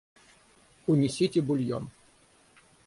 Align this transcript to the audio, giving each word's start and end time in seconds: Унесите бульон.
Унесите 0.93 1.45
бульон. 1.51 1.87